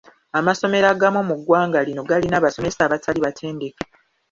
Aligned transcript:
Amasomero 0.39 0.87
agamu 0.93 1.21
mu 1.29 1.35
ggwanga 1.39 1.79
lino 1.87 2.01
galina 2.09 2.35
abasomesa 2.37 2.79
abatali 2.83 3.19
batendeke. 3.25 3.83